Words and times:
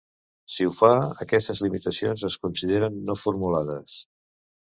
Si 0.51 0.65
ho 0.67 0.69
fa, 0.77 0.87
aquestes 1.25 1.61
limitacions 1.65 2.23
es 2.31 2.39
consideren 2.47 2.99
no 3.11 3.19
formulades. 3.27 4.01